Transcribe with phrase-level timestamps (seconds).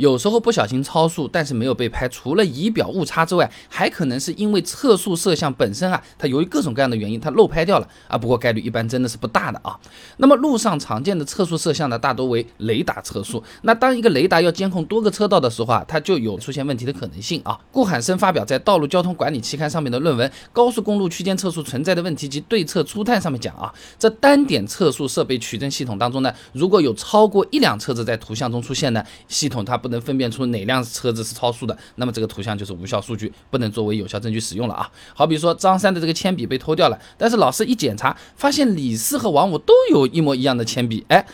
[0.00, 8.16] 有时候不小心超速，但是没有被拍，除了仪表误差之外，还可能是因为测速摄像本身啊，它由于各种各样的原因，它漏拍掉了啊。
[8.16, 9.78] 不过概率一般真的是不大的啊。
[10.16, 13.44] 那么路上常见的测速摄像呢，大多为雷达测速。
[13.60, 17.60] 那当一个雷达要监控多个车道的时候啊，它就有出现问题的可能性啊。
[17.70, 34.90] 顾海生发表在《道路交通管理期刊》上面的论文《高速公路区间测速存在的问题及对策初探》上面讲啊，这单点测速设备取证系统当中呢，如果有超过一辆车子在图像中出现呢，系统它不能分辨出哪辆车子是超速的，那么这个图像就是无效数据，不能作为有效证据使用了啊。
[35.14, 41.26] 好比说张三的这个铅笔被偷掉了，但是老师一检查，发现李四和王五都有一模一样的铅笔，哎。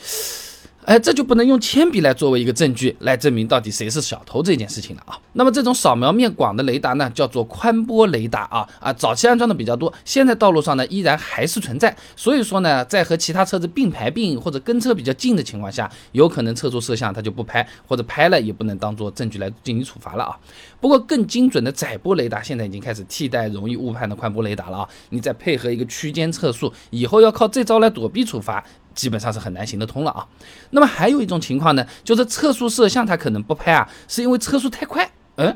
[0.87, 5.19] 哎，这就不能用铅笔来作为一个证据来证明到底谁是小偷这件事情了啊。
[5.33, 11.97] 那么这种扫描面广的雷达呢，叫做宽波雷达啊啊，早期安装的比较多，现在道路上呢依然还是存在。
[12.15, 20.39] 所以说呢，在和其他车子并排并或者跟车比较近的情况下，有可能测速摄像它就不拍，或者拍了也不能当做证据来进行处罚了啊。
[20.81, 24.89] 不过更精准的窄波雷达现在已经开始替代容易误判的宽波雷达了啊。
[25.11, 28.65] 你再配合一个区间测速，以后要靠这招来躲避处罚。
[28.97, 30.27] 基本上是很难行得通了啊。
[30.70, 35.08] 那么还有一种情况呢，就是测速摄像它可能不拍啊，是因为车速太快。
[35.38, 35.55] 嗯，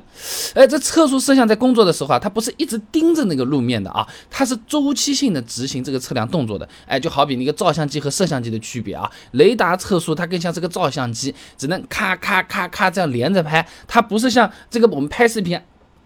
[0.54, 6.68] 哎，这测速摄像在工作的时候啊，它不是一直盯着那个路面的啊，它是周期性的执行这个测量动作的。
[6.84, 15.58] 哎，就好比那个照相机和摄像机的区别啊，雷达测速它更像是个照相机，只能咔咔咔咔这样连着拍，它不是像这个我们拍视频。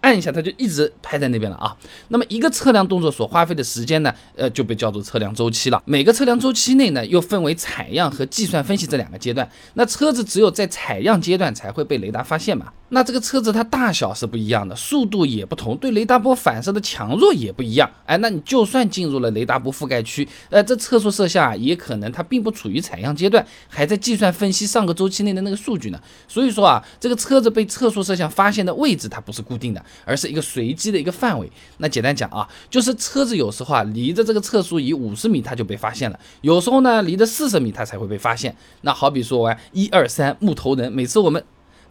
[0.05, 1.75] 按一下，它就一直拍在那边了啊。
[2.09, 5.81] 那么一个测量动作所花费的时间呢，呃，就被叫做测量周期了。
[5.85, 9.49] 每个测量周期内呢，又分为采样和计算分析这两个阶段。
[9.73, 12.71] 那车子只有在采样阶段才会被雷达发现嘛？
[12.89, 17.89] 那这个车子它大小是不一样的，速度也不同，对雷达波反射的强弱也不一样。
[18.05, 25.99] 哎，那你就算进入了雷达波覆盖区，呃，这测速摄像啊，也可能它并不处于采样阶段，还在计算分析上个周期内的那个数据呢。
[26.27, 29.83] 所以说啊，这个车子被测速摄像发现的位置它不是固定的。
[30.05, 31.51] 而是一个随机的一个范围。
[31.77, 38.55] 那简单讲啊，就是车子有时候啊，离着这个测速仪五十米，它就被发现了；有时候呢，离着四十米，它才会被发现。
[38.81, 41.43] 那好比说玩一二三木头人，每次我们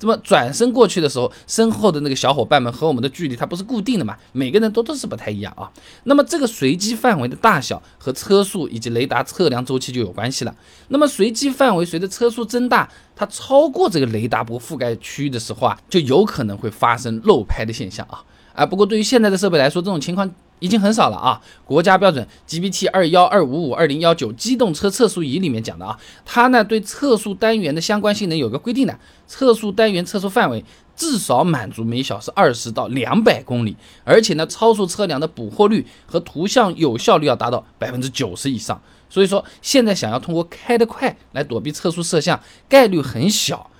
[0.04, 4.14] 这么转身过去的时候，身后的那个小伙伴们和我们的距离它不是固定的嘛？
[4.32, 5.72] 每个人都都是不太一样啊。
[6.02, 10.54] 那么这个随机范围的大小和车速以及雷达测量周期就有关系了。
[10.88, 12.86] 那么随机范围随着车速增大。
[13.16, 18.66] 它超过这个雷达波覆盖区域的时候啊，就有可能会发生漏拍的现象啊啊！
[18.66, 20.28] 不过对于现在的设备来说，这种情况
[20.58, 21.40] 已经很少了啊。
[21.64, 30.64] 国家标准 GB/T 二幺二五五二零幺九机动车测速仪里面讲的啊，它呢对测速单元的相关性能有个规定的，测速单元测速范围
[30.96, 38.80] 至少满足每小时二十到两百公里，而且呢超速车辆的捕获率和图像有效率要达到百分之九十以上。
[39.10, 43.70] 所以说，现在想要通过开得快来躲避测速摄像，概率很小，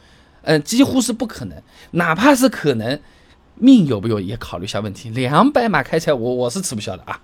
[0.43, 1.61] 嗯，几乎是不可能。
[1.93, 3.01] 哪怕是可能，
[3.57, 5.11] 命有没有也考虑一下问题。
[5.11, 7.21] 两百码开起来，我我是吃不消的啊。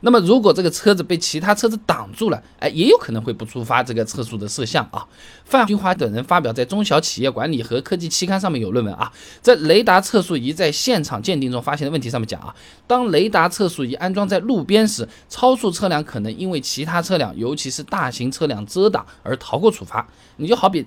[0.00, 5.06] 那么，如果这个车子被其他车子挡住了，哎，也有可能会不触发这个测速的摄像啊。
[5.46, 12.54] 范军华等人发表在《中小企业管理和科技期刊》上面有论文啊，在雷达测速仪在现场鉴定中发现的问题上面讲啊，
[12.86, 20.06] 当雷达测速仪安装在路边时，超速车辆可能因为其他车辆，尤其是大型车辆遮挡而逃过处罚。
[20.36, 20.84] 你就好比。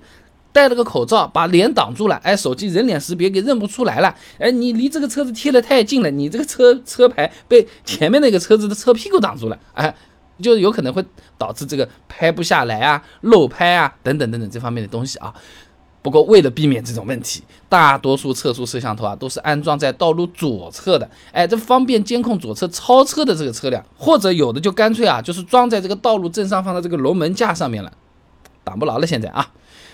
[0.58, 9.94] 戴了个口罩，把脸挡住了，哎，手机人脸识别给认不出来了，哎，你离这个车子贴得太近了，你这个车车牌被前面那个车子的车屁股挡住了，哎，
[10.42, 11.04] 就有可能会
[11.38, 15.32] 导致这个拍不下来啊，漏拍啊，等等等等这方面的东西啊。
[16.02, 27.92] 不过为了避免这种问题，大多数测速摄像头啊都是安装在道路左侧的，哎，这方便监控左侧超车的这个车辆，或者有的就干脆啊就是装在这个道路正上方的这个龙门架上面了，
[28.64, 29.52] 挡不牢了现在啊。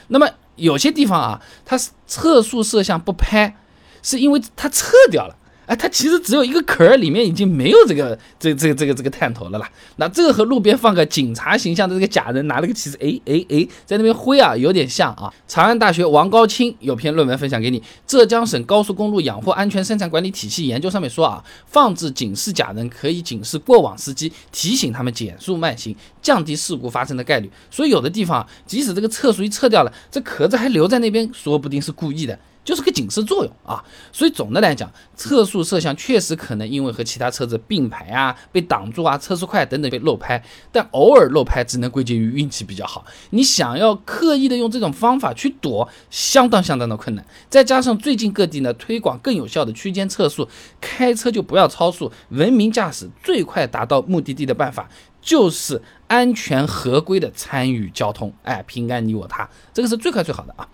[0.09, 3.57] 那么有些地方啊，它测速摄像不拍，
[4.03, 5.37] 是因为它撤掉了。
[5.67, 9.71] 哎，它其实只有一个壳儿，里面已经没有这个这这个这个这个探头了啦。
[9.97, 15.33] 那这个和路边放个警察形象的这个假人拿了个旗子，哎哎哎，在那边挥啊，有点像啊。
[15.49, 27.51] 长安大学王高清有篇论文分享给你，《浙江省高速公路养护安全生产管理体系研究》上面说啊，放置警示假人可以警示过往司机，提醒他们减速慢行，降低事故发生的概率。
[27.71, 32.39] 所以有的地方，即使这个测速仪撤掉了，这壳子还留在那边，说不定是故意的。
[32.65, 43.05] 就是个警示作用啊，所以总的来讲，测速摄像确实可能因为和其他车子并排啊、被挡住啊、车速快等等被漏拍，但偶尔漏拍只能归结于运气比较好。
[43.31, 47.25] 你想要刻意的用这种方法去躲，相当相当的困难。
[47.51, 50.49] 再加上最近各地呢推广更有效的区间测速，
[50.81, 54.89] 开车就不要超速，文明驾驶最快达到目的地的办法
[55.21, 60.67] 就是安全合规的参与交通，哎，平安你我他，这个是最快最好的啊。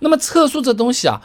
[0.00, 1.22] 那么测速这东西啊。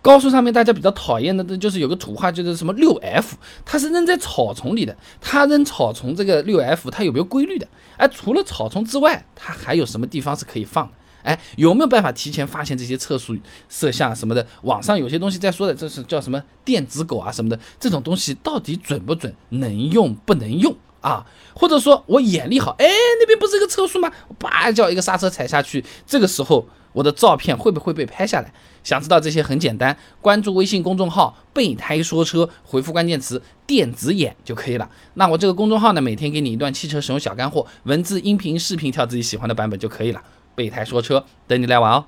[0.00, 4.94] 高速上面大家比较讨厌的，就是有个土话，就是什么六 F，它是扔在草丛里的。
[5.18, 7.66] 它扔草丛这个六 F，它有没有规律的？
[7.96, 10.92] 哎，除了草丛之外，它还有什么地方是可以放的？
[11.22, 13.34] 哎，有没有办法提前发现这些测速
[13.70, 14.46] 摄像什么的？
[14.64, 19.34] 网上有些东西在说的，这是叫什么电子狗啊什么的，这种东西到底准不准？
[19.48, 20.76] 能用不能用
[21.08, 21.24] 啊？
[21.54, 22.86] 或者说我眼力好，哎，
[23.20, 24.10] 那边不是一个测速吗？
[24.38, 26.66] 叭叫一个刹车踩下去，这个时候。
[26.94, 28.54] 我的照片会不会被拍下来？
[28.84, 34.88] 想知道这些很简单，关注微信公众号“备胎说车”，回复关键词“电子眼”就可以了。
[35.14, 40.22] 那我这个公众号呢，每天给你一段汽车使用小干货，文字、音频、视频，挑自己喜欢的版本就可以了。
[40.54, 42.04] 备胎说车，等你来玩哦。